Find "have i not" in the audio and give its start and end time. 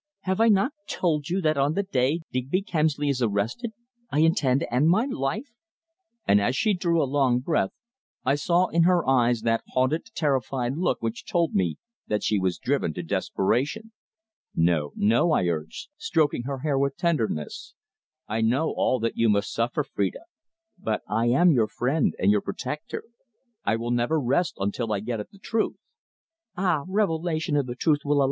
0.21-0.71